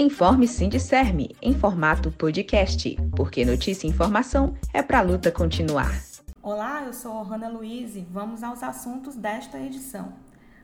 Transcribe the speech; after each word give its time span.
Informe 0.00 0.48
Sindicerme 0.48 1.36
em 1.40 1.54
formato 1.54 2.10
podcast, 2.10 2.96
porque 3.14 3.44
notícia 3.44 3.86
e 3.86 3.90
informação 3.90 4.56
é 4.72 4.82
para 4.82 4.98
a 4.98 5.02
luta 5.02 5.30
continuar. 5.30 6.02
Olá, 6.42 6.82
eu 6.82 6.92
sou 6.92 7.22
Hanna 7.22 7.48
Luiz 7.48 7.94
e 7.94 8.00
vamos 8.00 8.42
aos 8.42 8.64
assuntos 8.64 9.14
desta 9.14 9.56
edição. 9.56 10.14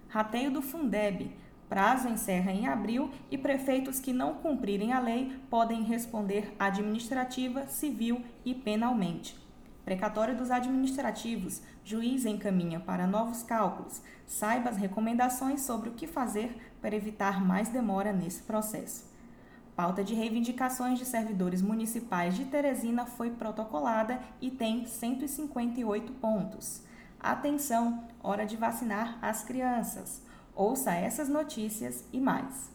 Rateio 0.09 0.51
do 0.51 0.61
Fundeb. 0.61 1.31
Prazo 1.69 2.09
encerra 2.09 2.51
em 2.51 2.67
abril 2.67 3.09
e 3.31 3.39
prefeitos 3.39 4.01
que 4.01 4.13
não 4.13 4.35
cumprirem 4.35 4.93
a 4.93 4.99
lei 4.99 5.33
podem 5.49 5.85
responder 5.85 6.53
administrativa, 6.59 7.69
civil 7.69 8.25
e 8.45 8.53
penalmente. 8.53 9.39
Precatório 9.85 10.37
dos 10.37 10.51
administrativos. 10.51 11.63
Juiz 11.85 12.27
encaminha 12.27 12.81
para 12.81 13.07
novos 13.07 13.45
cálculos. 13.45 14.03
Saiba 14.27 14.71
as 14.71 14.77
recomendações 14.77 15.63
sobre 15.63 15.89
o 15.89 15.93
que 15.93 16.09
fazer 16.09 16.53
para 16.83 16.97
evitar 16.97 17.41
mais 17.41 17.69
demora 17.69 18.13
nesse 18.13 18.43
processo. 18.43 19.10
Pauta 19.81 20.05
de 20.05 20.13
reivindicações 20.13 20.99
de 20.99 21.07
servidores 21.07 21.63
municipais 21.63 22.37
de 22.37 22.45
Teresina 22.45 23.07
foi 23.07 23.31
protocolada 23.31 24.21
e 24.39 24.51
tem 24.51 24.85
158 24.85 26.13
pontos. 26.21 26.83
Atenção, 27.19 28.05
hora 28.23 28.45
de 28.45 28.59
vacinar 28.59 29.19
as 29.23 29.43
crianças. 29.43 30.21
Ouça 30.55 30.93
essas 30.93 31.31
notícias 31.31 32.05
e 32.13 32.21
mais. 32.21 32.71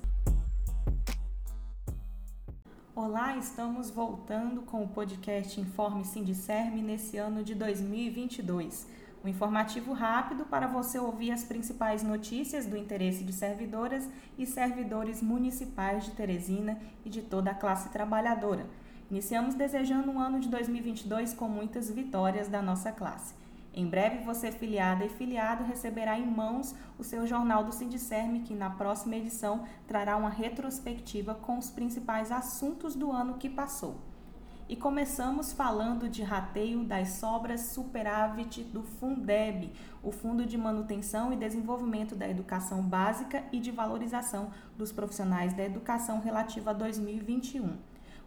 Olá, 2.95 3.37
estamos 3.37 3.91
voltando 3.91 4.63
com 4.63 4.83
o 4.83 4.87
podcast 4.87 5.61
Informe 5.61 6.03
Sindicerme 6.03 6.81
nesse 6.81 7.17
ano 7.17 7.43
de 7.43 7.53
2022. 7.53 8.87
Um 9.25 9.27
informativo 9.27 9.91
rápido 9.91 10.45
para 10.45 10.67
você 10.67 10.99
ouvir 10.99 11.31
as 11.31 11.43
principais 11.43 12.03
notícias 12.03 12.67
do 12.67 12.77
interesse 12.77 13.23
de 13.23 13.33
servidoras 13.33 14.07
e 14.37 14.45
servidores 14.45 15.19
municipais 15.19 16.05
de 16.05 16.11
Teresina 16.11 16.77
e 17.03 17.09
de 17.09 17.23
toda 17.23 17.49
a 17.49 17.55
classe 17.55 17.89
trabalhadora. 17.89 18.67
Iniciamos 19.09 19.55
desejando 19.55 20.11
um 20.11 20.19
ano 20.19 20.39
de 20.39 20.47
2022 20.47 21.33
com 21.33 21.47
muitas 21.47 21.89
vitórias 21.89 22.47
da 22.47 22.61
nossa 22.61 22.91
classe. 22.91 23.33
Em 23.73 23.87
breve, 23.87 24.23
você, 24.23 24.51
filiada 24.51 25.03
e 25.03 25.09
filiado, 25.09 25.63
receberá 25.63 26.19
em 26.19 26.27
mãos 26.27 26.75
o 26.99 27.03
seu 27.03 27.25
jornal 27.25 27.63
do 27.63 27.71
Sindicerme, 27.71 28.41
que 28.41 28.53
na 28.53 28.69
próxima 28.69 29.15
edição 29.15 29.65
trará 29.87 30.17
uma 30.17 30.29
retrospectiva 30.29 31.33
com 31.33 31.57
os 31.57 31.71
principais 31.71 32.31
assuntos 32.31 32.93
do 32.93 33.11
ano 33.11 33.39
que 33.39 33.49
passou. 33.49 33.95
E 34.67 34.75
começamos 34.75 35.53
falando 35.53 36.09
de 36.09 36.23
rateio 36.23 36.83
das 36.83 37.09
sobras 37.09 37.67
superávit 37.67 38.63
do 38.63 38.81
Fundeb, 38.81 39.71
o 40.01 40.11
Fundo 40.11 40.43
de 40.43 40.57
Manutenção 40.57 41.31
e 41.31 41.35
Desenvolvimento 41.35 42.15
da 42.15 42.27
Educação 42.27 42.81
Básica 42.81 43.43
e 43.51 43.59
de 43.59 43.69
Valorização 43.69 44.49
dos 44.75 44.91
Profissionais 44.91 45.53
da 45.53 45.63
Educação 45.63 46.19
relativa 46.19 46.71
a 46.71 46.73
2021. 46.73 47.77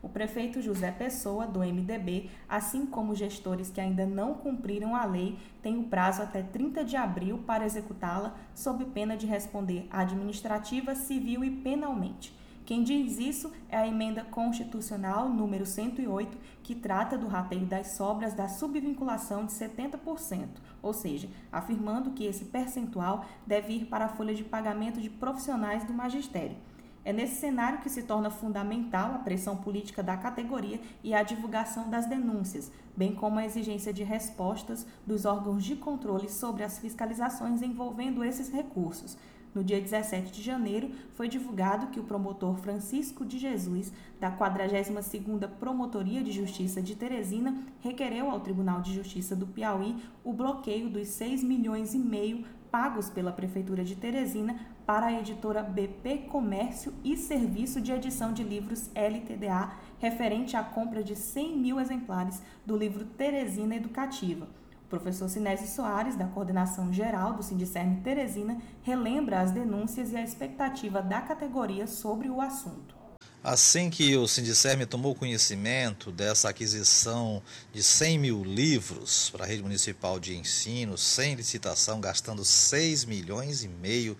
O 0.01 0.09
prefeito 0.09 0.63
José 0.63 0.93
Pessoa, 0.93 1.45
do 1.45 1.59
MDB, 1.59 2.31
assim 2.49 2.87
como 2.87 3.17
gestores 3.17 3.69
que 3.69 3.81
ainda 3.81 4.07
não 4.07 4.35
cumpriram 4.35 4.95
a 4.95 5.05
lei, 5.05 5.37
têm 5.61 5.77
o 5.77 5.89
prazo 5.89 6.23
até 6.23 6.41
30 6.41 6.85
de 6.85 6.97
abril 6.97 7.39
para 7.39 7.67
executá-la, 7.67 8.37
sob 8.55 8.85
pena 8.85 9.17
de 9.17 9.27
responder 9.27 9.89
administrativa, 9.91 10.95
civil 10.95 11.43
e 11.43 11.51
penalmente. 11.51 12.33
Quem 12.69 12.83
diz 12.83 13.19
isso 13.19 13.51
é 13.71 13.79
a 13.79 13.89
emenda 13.89 14.25
constitucional 14.25 15.27
número 15.31 15.65
108, 15.65 16.37
que 16.63 16.75
trata 16.75 17.17
do 17.17 17.27
rateio 17.27 17.65
das 17.65 17.93
sobras 17.93 18.35
da 18.35 18.47
subvinculação 18.47 19.47
de 19.47 19.53
70%, 19.53 20.49
ou 20.83 20.93
seja, 20.93 21.31
afirmando 21.51 22.11
que 22.11 22.27
esse 22.27 22.45
percentual 22.45 23.25
deve 23.47 23.73
ir 23.73 23.87
para 23.87 24.05
a 24.05 24.09
folha 24.11 24.35
de 24.35 24.45
pagamento 24.45 25.01
de 25.01 25.09
profissionais 25.09 25.83
do 25.85 25.95
magistério. 25.95 26.59
É 27.07 27.11
nesse 27.11 27.37
cenário 27.37 27.79
que 27.79 27.89
se 27.89 28.03
torna 28.03 28.29
fundamental 28.29 29.15
a 29.15 29.19
pressão 29.21 29.57
política 29.57 30.03
da 30.03 30.19
categoria 30.19 30.79
e 31.03 31.15
a 31.15 31.23
divulgação 31.23 31.89
das 31.89 32.05
denúncias, 32.05 32.71
bem 32.95 33.15
como 33.15 33.39
a 33.39 33.47
exigência 33.47 33.95
de 33.95 34.05
respostas 34.05 34.87
dos 35.07 35.25
órgãos 35.25 35.65
de 35.65 35.75
controle 35.75 36.29
sobre 36.29 36.65
as 36.65 36.79
fiscalizações 36.79 37.63
envolvendo 37.63 38.23
esses 38.23 38.51
recursos, 38.51 39.17
no 39.55 39.65
dia 39.65 39.81
17 39.81 40.33
de 40.33 40.43
janeiro, 40.43 40.91
foi 41.15 41.29
divulgado 41.29 41.89
que 41.89 42.01
o 42.01 42.05
promotor 42.05 42.57
Francisco 42.59 43.25
de 43.25 43.39
Jesus, 43.39 43.93
da 44.21 44.31
42ª 44.31 45.49
Promotoria 45.49 46.23
de 46.23 46.33
Justiça 46.33 46.81
de 46.83 46.95
Teresina, 46.95 47.63
requereu 47.81 48.31
ao 48.31 48.41
Tribunal 48.41 48.81
de 48.81 48.95
Justiça 48.95 49.35
do 49.35 49.47
Piauí 49.47 49.97
o 50.25 50.33
bloqueio 50.33 50.89
dos 50.89 51.09
6 51.09 51.43
milhões 51.43 51.95
e 51.95 51.99
meio 51.99 52.45
pagos 52.71 53.09
pela 53.09 53.33
Prefeitura 53.33 53.83
de 53.83 53.97
Teresina 53.97 54.59
para 54.87 55.07
a 55.07 55.21
editora 55.21 55.63
BP 55.63 56.29
Comércio 56.31 56.95
e 57.05 57.17
Serviço 57.17 57.81
de 57.81 57.93
Edição 57.93 58.33
de 58.33 58.43
Livros 58.43 58.91
LTDA, 58.95 59.73
referente 59.99 60.57
à 60.57 60.63
compra 60.63 61.03
de 61.03 61.15
100 61.15 61.59
mil 61.59 61.81
exemplares 61.81 62.43
do 62.65 62.77
livro 62.77 63.05
Teresina 63.05 63.77
Educativa. 63.77 64.47
O 64.89 64.97
professor 64.99 65.29
Sinésio 65.29 65.69
Soares, 65.69 66.17
da 66.17 66.25
coordenação 66.25 66.91
geral 66.91 67.35
do 67.35 67.43
Sindicerme 67.43 68.01
Teresina, 68.01 68.57
relembra 68.83 69.43
as 69.43 69.51
denúncias 69.51 70.13
e 70.13 70.17
a 70.17 70.25
expectativa 70.25 71.03
da 71.03 71.21
categoria 71.21 71.87
sobre 71.87 72.31
o 72.31 72.41
assunto. 72.41 72.97
Assim 73.45 73.91
que 73.91 74.17
o 74.17 74.27
Sindicerme 74.27 74.87
tomou 74.87 75.15
conhecimento 75.15 76.11
dessa 76.11 76.49
aquisição 76.49 77.43
de 77.71 77.83
100 77.83 78.19
mil 78.19 78.43
livros 78.43 79.29
para 79.29 79.45
a 79.45 79.47
rede 79.47 79.63
municipal 79.63 80.19
de 80.19 80.35
ensino, 80.35 80.97
sem 80.97 81.35
licitação, 81.35 82.01
gastando 82.01 82.43
6 82.43 83.05
milhões 83.05 83.63
e 83.63 83.69
meio 83.69 84.17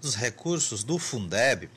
dos 0.00 0.14
recursos 0.14 0.84
do 0.84 0.96
Fundeb, 0.96 1.68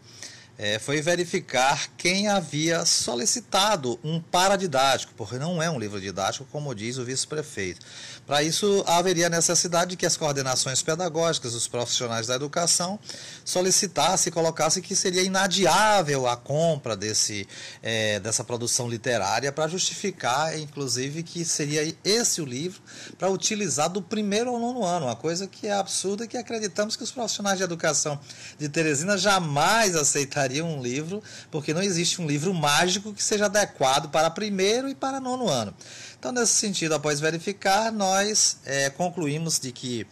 é, 0.57 0.79
foi 0.79 1.01
verificar 1.01 1.87
quem 1.97 2.27
havia 2.27 2.83
solicitado 2.83 3.99
um 4.03 4.19
paradidático, 4.19 5.13
porque 5.15 5.37
não 5.37 5.61
é 5.61 5.69
um 5.69 5.77
livro 5.77 6.01
didático, 6.01 6.47
como 6.51 6.73
diz 6.73 6.97
o 6.97 7.05
vice-prefeito. 7.05 7.85
Para 8.25 8.41
isso, 8.41 8.83
haveria 8.87 9.29
necessidade 9.29 9.91
de 9.91 9.97
que 9.97 10.05
as 10.05 10.17
coordenações 10.17 10.81
pedagógicas, 10.81 11.53
os 11.53 11.67
profissionais 11.67 12.27
da 12.27 12.35
educação, 12.35 12.99
solicitassem 13.45 14.31
e 14.31 14.33
colocassem 14.33 14.81
que 14.81 14.95
seria 14.95 15.21
inadiável 15.21 16.27
a 16.27 16.35
compra 16.35 16.97
desse, 16.97 17.47
é, 17.83 18.19
dessa 18.19 18.43
produção 18.43 18.89
literária 18.89 19.51
para 19.51 19.67
justificar, 19.67 20.57
inclusive, 20.57 21.21
que 21.21 21.45
seria 21.45 21.95
esse 22.03 22.41
o 22.41 22.45
livro 22.45 22.81
para 23.17 23.29
utilizar 23.29 23.89
do 23.89 24.01
primeiro 24.01 24.49
ao 24.49 24.59
nono 24.59 24.83
ano, 24.83 25.05
uma 25.05 25.15
coisa 25.15 25.47
que 25.47 25.67
é 25.67 25.73
absurda 25.73 26.25
e 26.25 26.27
que 26.27 26.37
acreditamos 26.37 26.95
que 26.95 27.03
os 27.03 27.11
profissionais 27.11 27.57
de 27.57 27.63
educação 27.63 28.19
de 28.57 28.67
Teresina 28.67 29.17
jamais 29.17 29.95
aceitariam 29.95 30.46
um 30.63 30.81
livro, 30.81 31.21
porque 31.51 31.73
não 31.73 31.81
existe 31.81 32.21
um 32.21 32.27
livro 32.27 32.53
mágico 32.53 33.13
que 33.13 33.23
seja 33.23 33.45
adequado 33.45 34.09
para 34.09 34.29
primeiro 34.29 34.89
e 34.89 34.95
para 34.95 35.19
nono 35.19 35.47
ano. 35.47 35.73
Então, 36.19 36.31
nesse 36.31 36.53
sentido, 36.53 36.95
após 36.95 37.19
verificar, 37.19 37.91
nós 37.91 38.57
é, 38.65 38.89
concluímos 38.89 39.59
de 39.59 39.71
que 39.71 40.07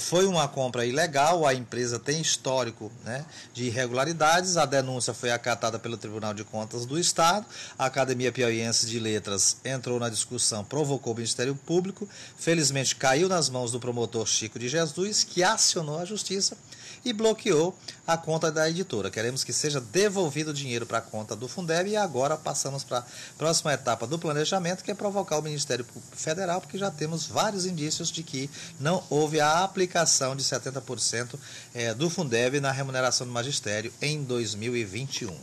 foi 0.00 0.26
uma 0.26 0.48
compra 0.48 0.84
ilegal, 0.84 1.46
a 1.46 1.54
empresa 1.54 1.98
tem 1.98 2.20
histórico 2.20 2.90
né, 3.04 3.24
de 3.52 3.64
irregularidades, 3.64 4.56
a 4.56 4.64
denúncia 4.64 5.14
foi 5.14 5.30
acatada 5.30 5.78
pelo 5.78 5.96
Tribunal 5.96 6.34
de 6.34 6.42
Contas 6.42 6.84
do 6.84 6.98
Estado, 6.98 7.46
a 7.78 7.86
Academia 7.86 8.32
Piauiense 8.32 8.86
de 8.86 8.98
Letras 8.98 9.58
entrou 9.64 10.00
na 10.00 10.08
discussão, 10.08 10.64
provocou 10.64 11.12
o 11.12 11.16
Ministério 11.16 11.54
Público, 11.54 12.08
felizmente 12.36 12.96
caiu 12.96 13.28
nas 13.28 13.48
mãos 13.48 13.70
do 13.70 13.78
promotor 13.78 14.26
Chico 14.26 14.58
de 14.58 14.68
Jesus, 14.68 15.22
que 15.22 15.42
acionou 15.42 15.98
a 15.98 16.04
Justiça 16.04 16.56
e 17.04 17.12
bloqueou 17.12 17.76
a 18.06 18.16
conta 18.16 18.50
da 18.50 18.68
editora. 18.68 19.10
Queremos 19.10 19.44
que 19.44 19.52
seja 19.52 19.80
devolvido 19.80 20.50
o 20.50 20.54
dinheiro 20.54 20.86
para 20.86 20.98
a 20.98 21.02
conta 21.02 21.36
do 21.36 21.48
Fundeb 21.48 21.90
e 21.90 21.96
agora 21.96 22.36
passamos 22.36 22.84
para 22.84 22.98
a 22.98 23.04
próxima 23.36 23.72
etapa 23.72 24.06
do 24.06 24.18
planejamento, 24.18 24.82
que 24.82 24.90
é 24.90 24.94
provocar 24.94 25.38
o 25.38 25.42
Ministério 25.42 25.86
Federal, 26.12 26.60
porque 26.60 26.78
já 26.78 26.90
temos 26.90 27.26
vários 27.26 27.66
indícios 27.66 28.10
de 28.10 28.22
que 28.22 28.50
não 28.80 29.04
houve 29.10 29.40
a 29.40 29.67
aplicação 29.68 30.34
de 30.34 30.42
70% 30.42 31.38
eh, 31.74 31.94
do 31.94 32.08
Fundeb 32.08 32.58
na 32.58 32.72
remuneração 32.72 33.26
do 33.26 33.32
magistério 33.32 33.92
em 34.00 34.24
2021. 34.24 35.36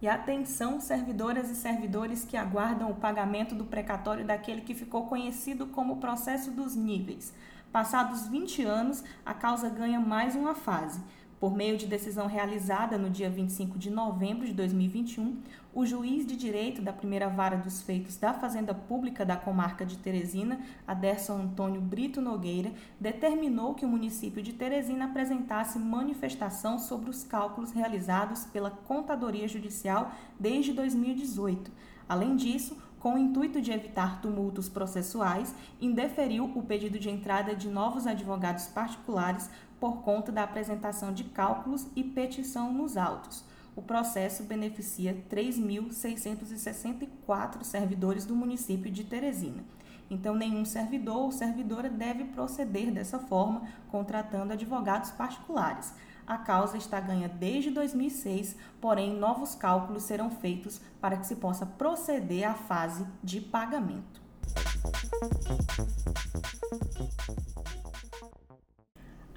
E 0.00 0.06
atenção, 0.06 0.78
servidoras 0.78 1.48
e 1.48 1.54
servidores 1.54 2.22
que 2.22 2.36
aguardam 2.36 2.90
o 2.90 2.94
pagamento 2.94 3.54
do 3.54 3.64
precatório 3.64 4.26
daquele 4.26 4.60
que 4.60 4.74
ficou 4.74 5.06
conhecido 5.06 5.66
como 5.68 5.96
processo 5.96 6.50
dos 6.50 6.76
níveis. 6.76 7.32
Passados 7.72 8.28
20 8.28 8.62
anos, 8.62 9.02
a 9.24 9.32
causa 9.32 9.70
ganha 9.70 9.98
mais 9.98 10.36
uma 10.36 10.54
fase. 10.54 11.00
Por 11.38 11.54
meio 11.54 11.76
de 11.76 11.86
decisão 11.86 12.26
realizada 12.26 12.96
no 12.96 13.10
dia 13.10 13.28
25 13.28 13.78
de 13.78 13.90
novembro 13.90 14.46
de 14.46 14.54
2021, 14.54 15.36
o 15.74 15.84
juiz 15.84 16.26
de 16.26 16.34
direito 16.34 16.80
da 16.80 16.94
primeira 16.94 17.28
vara 17.28 17.58
dos 17.58 17.82
feitos 17.82 18.16
da 18.16 18.32
Fazenda 18.32 18.72
Pública 18.72 19.22
da 19.22 19.36
comarca 19.36 19.84
de 19.84 19.98
Teresina, 19.98 20.58
Aderson 20.86 21.42
Antônio 21.42 21.78
Brito 21.78 22.22
Nogueira, 22.22 22.72
determinou 22.98 23.74
que 23.74 23.84
o 23.84 23.88
município 23.88 24.42
de 24.42 24.54
Teresina 24.54 25.04
apresentasse 25.04 25.78
manifestação 25.78 26.78
sobre 26.78 27.10
os 27.10 27.22
cálculos 27.22 27.70
realizados 27.70 28.46
pela 28.46 28.70
Contadoria 28.70 29.46
Judicial 29.46 30.12
desde 30.40 30.72
2018. 30.72 31.70
Além 32.08 32.34
disso, 32.34 32.78
com 32.98 33.14
o 33.14 33.18
intuito 33.18 33.60
de 33.60 33.70
evitar 33.70 34.20
tumultos 34.20 34.68
processuais, 34.68 35.54
indeferiu 35.80 36.50
o 36.56 36.62
pedido 36.62 36.98
de 36.98 37.10
entrada 37.10 37.54
de 37.54 37.68
novos 37.68 38.06
advogados 38.06 38.66
particulares 38.66 39.50
por 39.80 40.02
conta 40.02 40.32
da 40.32 40.42
apresentação 40.42 41.12
de 41.12 41.22
cálculos 41.24 41.86
e 41.94 42.02
petição 42.02 42.72
nos 42.72 42.96
autos. 42.96 43.44
O 43.76 43.82
processo 43.82 44.42
beneficia 44.42 45.22
3.664 45.30 47.62
servidores 47.62 48.24
do 48.24 48.34
município 48.34 48.90
de 48.90 49.04
Teresina. 49.04 49.62
Então, 50.08 50.34
nenhum 50.34 50.64
servidor 50.64 51.16
ou 51.16 51.32
servidora 51.32 51.90
deve 51.90 52.24
proceder 52.24 52.90
dessa 52.90 53.18
forma, 53.18 53.68
contratando 53.90 54.54
advogados 54.54 55.10
particulares. 55.10 55.92
A 56.26 56.38
causa 56.38 56.76
está 56.76 56.98
ganha 56.98 57.28
desde 57.28 57.70
2006, 57.70 58.56
porém, 58.80 59.14
novos 59.14 59.54
cálculos 59.54 60.04
serão 60.04 60.30
feitos 60.30 60.80
para 61.00 61.16
que 61.16 61.26
se 61.26 61.36
possa 61.36 61.66
proceder 61.66 62.48
à 62.48 62.54
fase 62.54 63.06
de 63.22 63.40
pagamento. 63.40 64.22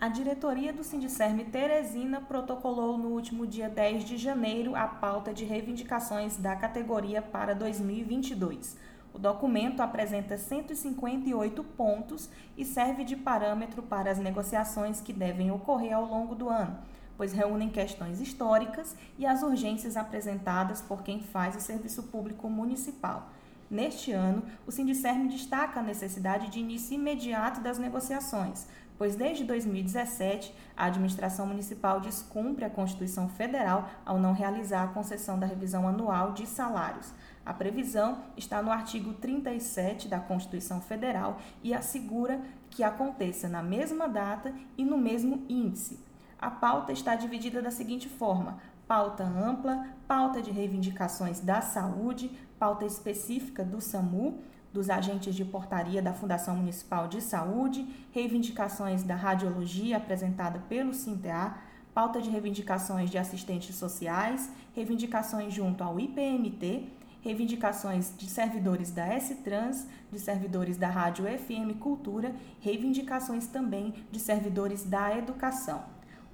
A 0.01 0.07
diretoria 0.07 0.71
do 0.71 0.81
Sindicerme 0.81 1.43
Teresina 1.43 2.21
protocolou 2.21 2.97
no 2.97 3.09
último 3.09 3.45
dia 3.45 3.67
10 3.67 4.05
de 4.05 4.15
janeiro 4.15 4.73
a 4.73 4.87
pauta 4.87 5.33
de 5.33 5.43
reivindicações 5.43 6.37
da 6.37 6.55
categoria 6.55 7.21
para 7.21 7.53
2022. 7.53 8.77
O 9.13 9.19
documento 9.19 9.81
apresenta 9.81 10.37
158 10.37 11.61
pontos 11.75 12.29
e 12.57 12.63
serve 12.63 13.03
de 13.03 13.17
parâmetro 13.17 13.83
para 13.83 14.09
as 14.09 14.17
negociações 14.17 15.01
que 15.01 15.11
devem 15.11 15.51
ocorrer 15.51 15.93
ao 15.93 16.05
longo 16.05 16.33
do 16.33 16.47
ano, 16.47 16.79
pois 17.17 17.33
reúnem 17.33 17.69
questões 17.69 18.21
históricas 18.21 18.95
e 19.17 19.25
as 19.25 19.43
urgências 19.43 19.97
apresentadas 19.97 20.81
por 20.81 21.03
quem 21.03 21.21
faz 21.21 21.57
o 21.57 21.59
serviço 21.59 22.03
público 22.03 22.49
municipal. 22.49 23.33
Neste 23.69 24.13
ano, 24.13 24.43
o 24.65 24.71
Sindicerme 24.71 25.27
destaca 25.27 25.79
a 25.79 25.83
necessidade 25.83 26.49
de 26.49 26.59
início 26.59 26.95
imediato 26.95 27.61
das 27.61 27.77
negociações, 27.77 28.65
pois 28.99 29.15
desde 29.15 29.45
2017 29.45 30.53
a 30.75 30.85
administração 30.85 31.47
municipal 31.47 32.01
descumpre 32.01 32.65
a 32.65 32.69
Constituição 32.69 33.29
Federal 33.29 33.89
ao 34.05 34.19
não 34.19 34.33
realizar 34.33 34.83
a 34.83 34.87
concessão 34.89 35.39
da 35.39 35.47
revisão 35.47 35.87
anual 35.87 36.33
de 36.33 36.45
salários. 36.45 37.13
A 37.45 37.53
previsão 37.53 38.25
está 38.35 38.61
no 38.61 38.69
artigo 38.69 39.13
37 39.13 40.09
da 40.09 40.19
Constituição 40.19 40.81
Federal 40.81 41.39
e 41.63 41.73
assegura 41.73 42.41
que 42.69 42.83
aconteça 42.83 43.47
na 43.47 43.63
mesma 43.63 44.09
data 44.09 44.53
e 44.77 44.83
no 44.83 44.97
mesmo 44.97 45.45
índice. 45.47 45.97
A 46.37 46.51
pauta 46.51 46.91
está 46.91 47.15
dividida 47.15 47.61
da 47.61 47.71
seguinte 47.71 48.09
forma: 48.09 48.59
pauta 48.85 49.23
ampla, 49.23 49.87
pauta 50.07 50.41
de 50.41 50.51
reivindicações 50.51 51.39
da 51.39 51.61
saúde, 51.61 52.29
pauta 52.59 52.85
específica 52.85 53.63
do 53.63 53.79
SAMU, 53.79 54.43
dos 54.73 54.89
agentes 54.89 55.35
de 55.35 55.43
portaria 55.43 56.01
da 56.01 56.13
Fundação 56.13 56.55
Municipal 56.55 57.07
de 57.07 57.21
Saúde, 57.21 57.87
reivindicações 58.11 59.03
da 59.03 59.15
radiologia 59.15 59.97
apresentada 59.97 60.59
pelo 60.69 60.93
SINTEA, 60.93 61.55
pauta 61.93 62.21
de 62.21 62.29
reivindicações 62.29 63.09
de 63.09 63.17
assistentes 63.17 63.75
sociais, 63.75 64.51
reivindicações 64.75 65.53
junto 65.53 65.83
ao 65.83 65.99
IPMT, 65.99 66.87
reivindicações 67.21 68.13
de 68.17 68.29
servidores 68.29 68.91
da 68.91 69.05
S-Trans, 69.07 69.87
de 70.11 70.19
servidores 70.19 70.77
da 70.77 70.87
Rádio 70.87 71.25
FM 71.25 71.77
Cultura, 71.79 72.33
reivindicações 72.61 73.47
também 73.47 73.93
de 74.11 74.19
servidores 74.19 74.83
da 74.83 75.17
educação. 75.17 75.83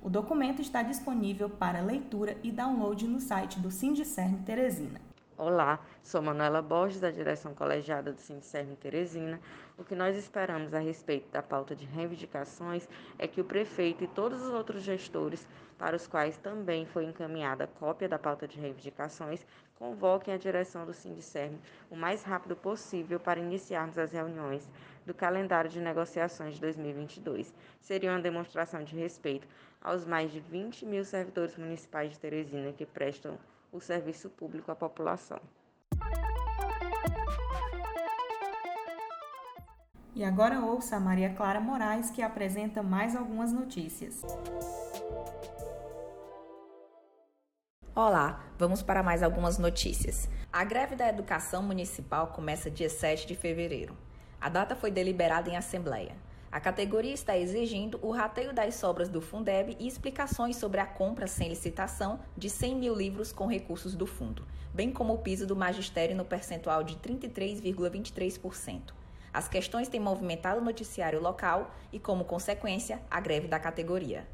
O 0.04 0.10
documento 0.10 0.62
está 0.62 0.84
disponível 0.84 1.50
para 1.50 1.82
leitura 1.82 2.38
e 2.44 2.52
download 2.52 3.08
no 3.08 3.20
site 3.20 3.60
do 3.60 3.72
Sindicerme 3.72 4.38
Teresina. 4.46 5.05
Olá, 5.38 5.86
sou 6.02 6.22
Manuela 6.22 6.62
Borges, 6.62 7.02
da 7.02 7.12
direção 7.12 7.54
colegiada 7.54 8.14
do 8.14 8.22
Sindicerme 8.22 8.78
Teresina. 8.78 9.42
O 9.78 9.84
que 9.84 9.94
nós 9.94 10.16
esperamos 10.16 10.74
a 10.74 10.80
respeito 10.80 11.30
da 11.30 11.44
pauta 11.44 11.76
de 11.76 11.86
reivindicações 11.86 12.88
é 13.20 13.28
que 13.28 13.42
o 13.42 13.44
prefeito 13.44 14.02
e 14.02 14.08
todos 14.08 14.42
os 14.42 14.54
outros 14.54 14.82
gestores, 14.82 15.46
para 15.78 15.94
os 15.94 16.08
quais 16.08 16.38
também 16.38 16.86
foi 16.86 17.04
encaminhada 17.04 17.68
cópia 17.68 18.08
da 18.08 18.18
pauta 18.18 18.48
de 18.48 18.58
reivindicações, 18.58 19.46
convoquem 19.78 20.34
a 20.34 20.38
direção 20.38 20.86
do 20.86 20.94
Sindicerme 20.94 21.60
o 21.90 21.98
mais 21.98 22.24
rápido 22.24 22.56
possível 22.56 23.20
para 23.20 23.38
iniciarmos 23.38 23.98
as 23.98 24.14
reuniões 24.14 24.66
do 25.06 25.14
calendário 25.14 25.70
de 25.70 25.82
negociações 25.82 26.54
de 26.54 26.62
2022. 26.62 27.54
Seria 27.82 28.12
uma 28.12 28.22
demonstração 28.22 28.86
de 28.86 28.96
respeito 28.96 29.50
aos 29.82 30.06
mais 30.06 30.32
de 30.32 30.40
20 30.40 30.86
mil 30.86 31.04
servidores 31.04 31.58
municipais 31.58 32.14
de 32.14 32.20
Teresina 32.20 32.72
que 32.72 32.86
prestam 32.86 33.38
o 33.76 33.82
serviço 33.82 34.30
público 34.30 34.72
à 34.72 34.76
população. 34.76 35.40
E 40.16 40.24
agora 40.24 40.62
ouça 40.62 40.96
a 40.96 41.00
Maria 41.00 41.34
Clara 41.34 41.60
Moraes, 41.60 42.10
que 42.10 42.22
apresenta 42.22 42.82
mais 42.82 43.16
algumas 43.16 43.52
notícias. 43.52 44.22
Olá, 47.94 48.44
vamos 48.58 48.82
para 48.82 49.04
mais 49.04 49.22
algumas 49.22 49.58
notícias. 49.58 50.30
A 50.52 50.64
greve 50.64 50.96
da 50.96 51.10
educação 51.10 51.62
municipal 51.62 52.28
começa 52.28 52.72
dia 52.72 52.90
7 52.90 53.28
de 53.28 53.36
fevereiro. 53.36 53.98
A 54.40 54.48
data 54.48 54.76
foi 54.76 54.90
deliberada 54.90 55.50
em 55.50 55.58
assembleia. 55.58 56.16
A 56.56 56.60
categoria 56.62 57.14
está 57.14 57.38
exigindo 57.38 58.00
o 58.02 58.12
rateio 58.12 58.54
das 58.54 58.76
sobras 58.76 59.10
do 59.10 59.20
Fundeb 59.20 59.76
e 59.78 59.86
explicações 59.86 60.56
sobre 60.56 60.80
a 60.80 60.86
compra 60.86 61.28
sem 61.28 61.50
licitação 61.50 62.18
de 62.38 62.50
100 62.50 62.76
mil 62.78 62.96
livros 62.96 63.34
com 63.34 63.46
recursos 63.46 63.94
do 63.94 64.08
fundo, 64.08 64.48
bem 64.74 64.90
como 64.90 65.14
o 65.14 65.18
piso 65.18 65.46
do 65.46 65.54
magistério 65.54 66.16
no 66.16 66.24
percentual 66.24 66.82
de 66.82 66.96
33,23%. 66.96 68.94
As 69.34 69.50
questões 69.50 69.90
têm 69.90 70.00
movimentado 70.00 70.62
o 70.62 70.64
noticiário 70.64 71.22
local 71.22 71.76
e, 71.92 72.00
como 72.00 72.24
consequência, 72.24 73.02
a 73.12 73.20
greve 73.20 73.50
da 73.50 73.60
categoria. 73.60 74.26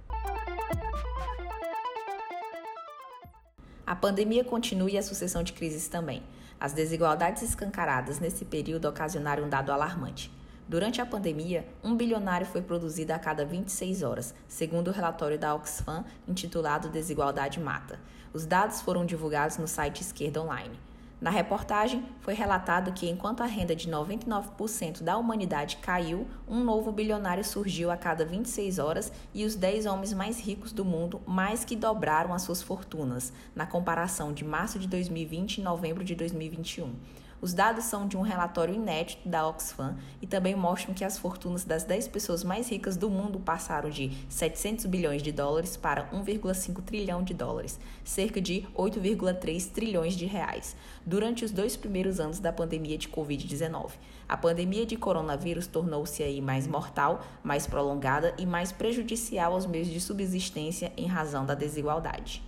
A 3.84 3.96
pandemia 3.96 4.44
continua 4.44 4.92
e 4.92 4.98
a 5.00 5.02
sucessão 5.02 5.42
de 5.42 5.54
crises 5.54 5.88
também. 5.88 6.22
As 6.60 6.72
desigualdades 6.72 7.42
escancaradas 7.42 8.20
nesse 8.20 8.46
período 8.46 8.88
ocasionaram 8.88 9.46
um 9.46 9.50
dado 9.50 9.72
alarmante. 9.72 10.32
Durante 10.72 11.02
a 11.02 11.06
pandemia, 11.06 11.68
um 11.84 11.98
bilionário 11.98 12.48
foi 12.48 12.62
produzido 12.62 13.12
a 13.12 13.20
cada 13.20 13.44
26 13.44 14.04
horas, 14.04 14.34
segundo 14.48 14.88
o 14.88 14.94
relatório 14.94 15.38
da 15.38 15.54
Oxfam 15.54 16.06
intitulado 16.26 16.88
Desigualdade 16.88 17.60
Mata. 17.60 18.00
Os 18.32 18.46
dados 18.46 18.80
foram 18.80 19.06
divulgados 19.06 19.58
no 19.58 19.68
site 19.68 20.00
Esquerda 20.00 20.42
Online. 20.42 20.80
Na 21.20 21.30
reportagem, 21.30 22.06
foi 22.22 22.34
relatado 22.34 22.94
que 22.94 23.10
enquanto 23.10 23.44
a 23.44 23.46
renda 23.46 23.76
de 23.76 23.92
99% 23.92 25.04
da 25.04 25.18
humanidade 25.18 25.76
caiu, 25.76 26.26
um 26.48 26.64
novo 26.64 26.90
bilionário 26.90 27.44
surgiu 27.44 27.92
a 27.92 27.98
cada 27.98 28.24
26 28.24 28.80
horas 28.80 29.12
e 29.34 29.44
os 29.44 29.56
10 29.56 29.86
homens 29.86 30.14
mais 30.14 30.40
ricos 30.40 30.72
do 30.72 30.86
mundo 30.86 31.22
mais 31.28 31.66
que 31.66 31.76
dobraram 31.76 32.34
as 32.34 32.44
suas 32.44 32.62
fortunas, 32.62 33.34
na 33.54 33.66
comparação 33.66 34.32
de 34.32 34.46
março 34.46 34.80
de 34.80 34.88
2020 34.88 35.58
e 35.58 35.62
novembro 35.62 36.02
de 36.02 36.16
2021. 36.16 36.96
Os 37.42 37.54
dados 37.54 37.86
são 37.86 38.08
de 38.08 38.16
um 38.16 38.22
relatório 38.22 38.76
inédito 38.76 39.28
da 39.28 39.48
Oxfam 39.48 39.98
e 40.22 40.28
também 40.28 40.56
mostram 40.56 40.94
que 40.94 41.04
as 41.04 41.18
fortunas 41.18 41.64
das 41.66 41.84
10 41.84 42.08
pessoas 42.10 42.44
mais 42.44 42.70
ricas 42.70 42.96
do 42.96 43.10
mundo 43.10 43.40
passaram 43.40 43.90
de 43.90 44.12
700 44.30 44.86
bilhões 44.86 45.24
de 45.24 45.32
dólares 45.32 45.76
para 45.76 46.08
1,5 46.12 46.84
trilhão 46.84 47.24
de 47.24 47.34
dólares, 47.34 47.80
cerca 48.04 48.40
de 48.40 48.68
8,3 48.76 49.72
trilhões 49.72 50.14
de 50.14 50.28
reais, 50.28 50.76
durante 51.04 51.44
os 51.44 51.50
dois 51.50 51.76
primeiros 51.76 52.20
anos 52.20 52.40
da 52.40 52.54
pandemia 52.54 52.96
de 52.96 53.10
Covid-19. 53.10 53.90
A 54.30 54.38
pandemia 54.38 54.86
de 54.86 54.96
coronavírus 54.96 55.66
tornou-se 55.66 56.22
aí 56.22 56.40
mais 56.40 56.68
mortal, 56.68 57.26
mais 57.44 57.66
prolongada 57.66 58.36
e 58.38 58.46
mais 58.46 58.72
prejudicial 58.72 59.54
aos 59.54 59.66
meios 59.66 59.88
de 59.88 60.00
subsistência 60.00 60.94
em 60.96 61.08
razão 61.08 61.44
da 61.44 61.56
desigualdade. 61.56 62.44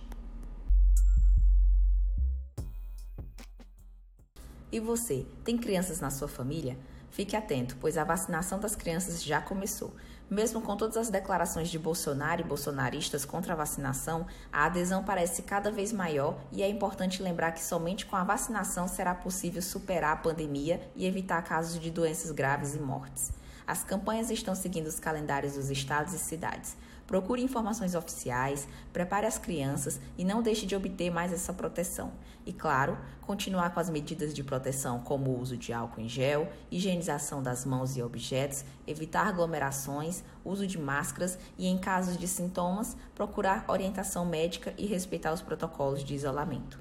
E 4.74 4.80
você, 4.80 5.24
tem 5.44 5.56
crianças 5.56 6.00
na 6.00 6.10
sua 6.10 6.26
família? 6.26 6.76
Fique 7.08 7.36
atento, 7.36 7.76
pois 7.80 7.96
a 7.96 8.02
vacinação 8.02 8.58
das 8.58 8.74
crianças 8.74 9.22
já 9.22 9.40
começou. 9.40 9.94
Mesmo 10.28 10.60
com 10.60 10.76
todas 10.76 10.96
as 10.96 11.08
declarações 11.08 11.68
de 11.68 11.78
Bolsonaro 11.78 12.40
e 12.40 12.44
bolsonaristas 12.44 13.24
contra 13.24 13.52
a 13.52 13.56
vacinação, 13.56 14.26
a 14.52 14.64
adesão 14.64 15.04
parece 15.04 15.42
cada 15.42 15.70
vez 15.70 15.92
maior 15.92 16.36
e 16.50 16.60
é 16.60 16.68
importante 16.68 17.22
lembrar 17.22 17.52
que 17.52 17.62
somente 17.62 18.04
com 18.04 18.16
a 18.16 18.24
vacinação 18.24 18.88
será 18.88 19.14
possível 19.14 19.62
superar 19.62 20.14
a 20.14 20.16
pandemia 20.16 20.80
e 20.96 21.06
evitar 21.06 21.40
casos 21.42 21.78
de 21.78 21.88
doenças 21.88 22.32
graves 22.32 22.74
e 22.74 22.80
mortes. 22.80 23.30
As 23.66 23.82
campanhas 23.82 24.30
estão 24.30 24.54
seguindo 24.54 24.86
os 24.86 25.00
calendários 25.00 25.54
dos 25.54 25.70
estados 25.70 26.12
e 26.12 26.18
cidades. 26.18 26.76
Procure 27.06 27.42
informações 27.42 27.94
oficiais, 27.94 28.66
prepare 28.92 29.26
as 29.26 29.38
crianças 29.38 30.00
e 30.16 30.24
não 30.24 30.42
deixe 30.42 30.64
de 30.64 30.74
obter 30.74 31.10
mais 31.10 31.32
essa 31.32 31.52
proteção. 31.52 32.12
E 32.46 32.52
claro, 32.52 32.96
continuar 33.22 33.72
com 33.72 33.80
as 33.80 33.90
medidas 33.90 34.32
de 34.34 34.42
proteção 34.42 35.00
como 35.00 35.30
o 35.30 35.40
uso 35.40 35.56
de 35.56 35.72
álcool 35.72 36.00
em 36.00 36.08
gel, 36.08 36.50
higienização 36.70 37.42
das 37.42 37.64
mãos 37.64 37.96
e 37.96 38.02
objetos, 38.02 38.64
evitar 38.86 39.26
aglomerações, 39.26 40.22
uso 40.44 40.66
de 40.66 40.78
máscaras 40.78 41.38
e 41.58 41.66
em 41.66 41.78
casos 41.78 42.16
de 42.16 42.28
sintomas, 42.28 42.96
procurar 43.14 43.64
orientação 43.68 44.24
médica 44.24 44.74
e 44.78 44.86
respeitar 44.86 45.32
os 45.32 45.42
protocolos 45.42 46.02
de 46.02 46.14
isolamento. 46.14 46.78